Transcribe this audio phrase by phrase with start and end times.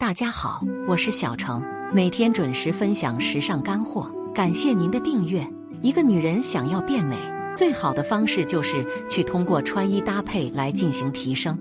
[0.00, 5.46] 大家好，我是小程，每天准时分享时尚干货，感谢您的订阅。
[5.82, 7.18] 一个女人想要变美，
[7.54, 11.56] 最好的方式就是去通过穿衣搭配来进行提升。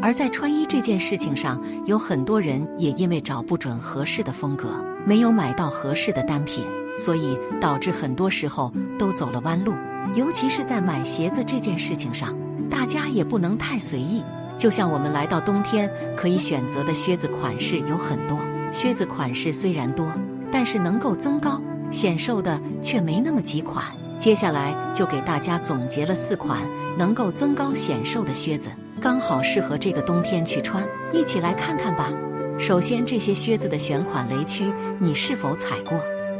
[0.00, 6.64] 而在穿衣这件事情上，有很多人也因为找不准合适的风格，没有买到合适的单品，
[6.96, 9.74] 所以导致很多时候都走了弯路。
[10.14, 12.34] 尤其是在买鞋子这件事情上，
[12.70, 14.22] 大家也不能太随意。
[14.62, 18.38] 就像我们来到冬天，可以选择的靴子款式有很多。
[18.70, 20.06] 靴子款式虽然多，
[20.52, 21.60] 但是能够增高
[21.90, 23.84] 显瘦的却没那么几款。
[24.16, 26.60] 接下来就给大家总结了四款
[26.96, 30.80] 能够增高显瘦的靴子，刚好适合这个冬天去穿。
[31.12, 32.08] 一起来看看吧。
[32.56, 35.98] 首先，这些靴子的选款雷区，你是否踩过？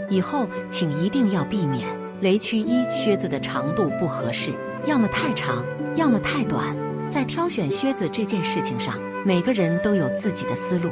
[0.08, 1.88] 以后请一定要避免
[2.20, 4.52] 雷区一：靴子的长度不合适，
[4.86, 5.64] 要么太长，
[5.96, 6.72] 要么太短。
[7.10, 10.90] 在挑选靴子这件事情上，每个人都有自己的思路，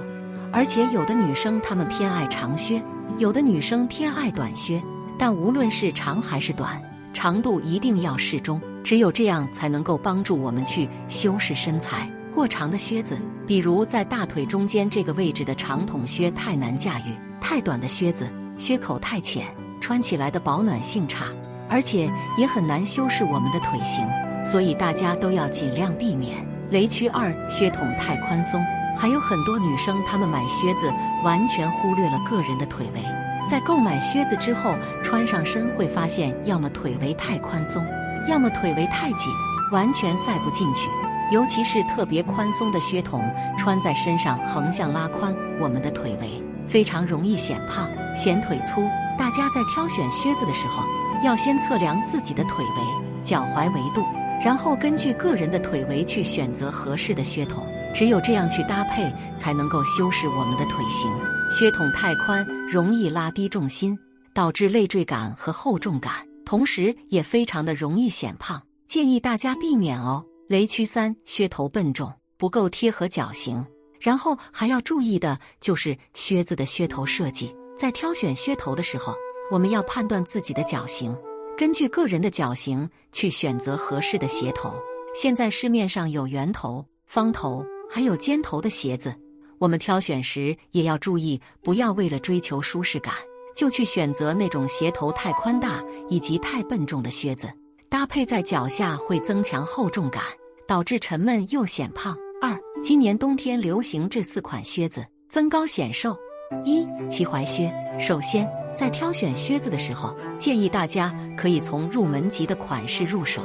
[0.52, 2.82] 而且有的女生她们偏爱长靴，
[3.18, 4.80] 有的女生偏爱短靴。
[5.18, 6.80] 但无论是长还是短，
[7.12, 12.09] 长度一定要适中，只有这样才能够帮助我们去修饰身材。
[12.34, 19.46] 过长的靴子，比如在大腿中间这个位置的长筒靴太难驾驭；太短的靴子，靴口太浅，
[19.80, 21.27] 穿起来的保暖性差，
[21.68, 24.06] 而且也很难修饰我们的腿型。
[24.43, 26.37] 所以大家都要尽量避免
[26.71, 28.65] 雷区二靴筒太宽松，
[28.96, 33.01] 还有很多女生她们买靴子完全忽略了个人的腿围，
[33.49, 37.85] 在购买靴子之后穿上身会发现，要么腿围太宽松，
[38.29, 39.33] 要么腿围太紧，
[39.73, 40.88] 完全塞不进去。
[41.30, 43.23] 尤其是特别宽松的靴筒
[43.57, 48.83] 穿在身上，横向拉宽我们的腿围，非常容易显胖、显腿粗。
[49.16, 50.83] 大家在挑选靴子的时候，
[51.23, 54.05] 要先测量自己的腿围、脚踝围度。
[54.43, 61.13] 然后根据个人的腿围去选择合适的靴筒，只有这样去搭配，才能够修饰我们的腿型。
[61.51, 63.99] 靴筒太宽，容易拉低重心，
[64.33, 66.12] 导致累赘感和厚重感，
[66.47, 70.25] 同时也非常的容易显胖，建议大家避免哦。
[70.49, 73.65] 雷区三，靴头笨重，不够贴合脚型。
[74.00, 79.15] 然后还要注意的就是靴子的靴头设计，在挑选靴头的时候，
[79.50, 81.15] 我们要判断自己的脚型。
[81.60, 84.72] 根据个人的脚型去选择合适的鞋头。
[85.15, 89.15] 现在市面上有圆头、方头，还有尖头的鞋子。
[89.59, 93.12] 我们挑选时也要注意，不要为了追求舒适感，
[93.54, 97.47] 就去选择那种鞋头太宽大以及太笨重的靴子。
[97.91, 100.22] 搭配在脚下会增强厚重感，
[100.66, 102.16] 导致沉闷又显胖。
[102.41, 106.16] 二，今年冬天流行这四款靴子，增高显瘦。
[106.65, 107.70] 一，齐踝靴。
[108.00, 108.59] 首先。
[108.81, 113.43] 在挑选靴子的时候，建议大家可以从入门级的款式入手，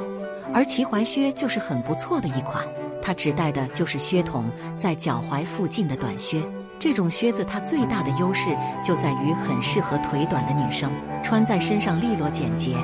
[0.50, 2.64] 而齐踝靴就是很不错的一款。
[3.02, 6.42] 它指代的就是靴筒在脚踝附近的短靴。
[6.78, 10.90] 这种靴子它最大的优势就在于很适合腿短的女生，
[11.22, 12.74] 穿在身上利落简洁，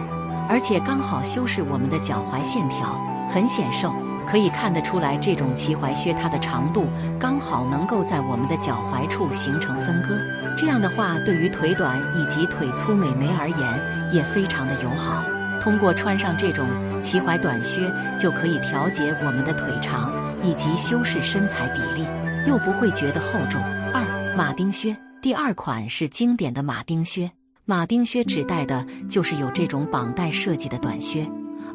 [0.47, 3.95] 而且刚好修饰我们的脚踝线条，很显瘦。
[4.33, 6.89] 可以看得出来，这种齐踝靴它的长度
[7.21, 10.19] 刚好能够在我们的脚踝处形成分割。
[10.57, 15.23] 这样的话，对于腿短以及腿粗美眉而言也非常的友好。
[15.61, 16.67] 通过穿上这种
[17.03, 20.11] 齐踝短靴，就可以调节我们的腿长
[20.43, 22.07] 以及修饰身材比例，
[22.49, 23.61] 又不会觉得厚重。
[23.93, 24.03] 二
[24.35, 27.31] 马丁靴，第二款是经典的马丁靴。
[27.67, 31.31] 马丁靴指代的就是有这种绑带设计的短靴。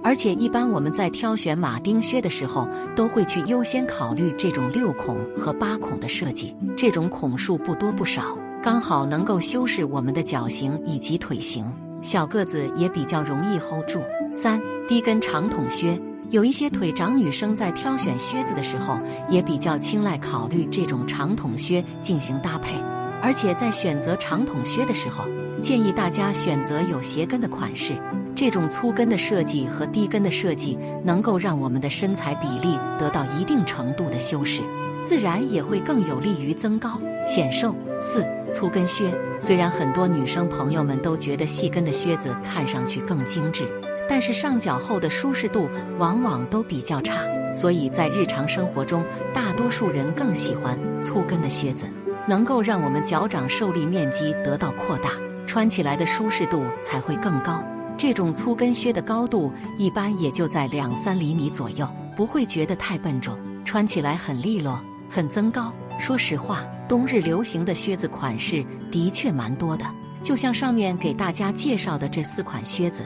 [0.08, 6.56] 而且一般我们在挑选马丁靴的时候，都会去优先考虑这种六孔和八孔的设计。
[6.78, 11.66] 这种孔数不多不少，刚好能够修饰我们的脚型以及腿型。
[12.02, 14.02] 小个子也比较容易 hold 住。
[14.32, 18.98] 三低跟长筒靴，有一些腿长女生在挑选靴子的时候，
[19.30, 22.78] 也比较青睐考虑这种长筒靴进行搭配。
[23.22, 25.26] 而且在选择长筒靴的时候，
[25.62, 27.92] 建议大家选择有鞋跟的款式。
[28.38, 34.62] 这种粗跟的设计和低跟的设计，能够让我们的身材比例得到一定程度的修饰，
[35.04, 37.74] 自然也会更有利于增高显瘦。
[38.00, 43.68] 四粗跟靴，虽然很多女生朋友们都觉得细跟的靴子看上去更精致，
[44.08, 45.68] 但是上脚后的舒适度
[45.98, 47.18] 往往都比较差，
[47.56, 49.04] 所以在日常生活中，
[49.34, 51.88] 大多数人更喜欢粗跟的靴子，
[52.28, 55.10] 能够让我们脚掌受力面积得到扩大，
[55.48, 57.64] 穿起来的舒适度才会更高。
[57.98, 63.36] 这种粗跟靴的高度一般也就在两三厘米左右，不会觉得太笨重，
[63.66, 64.80] 穿起来很利落，
[65.10, 65.74] 很增高。
[65.98, 69.86] 说实话，冬日流行的靴子款式的确蛮多的，
[70.22, 73.04] 就像上面给大家介绍的这四款靴子，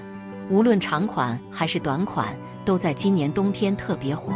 [0.50, 2.36] 无论长款还是短款，
[2.66, 4.34] 都在今年冬天特别火。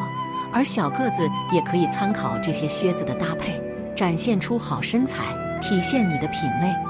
[0.54, 3.62] 而小个子也可以参考这些靴子的搭配，
[3.94, 6.86] 展现出好身材，体现你的品味。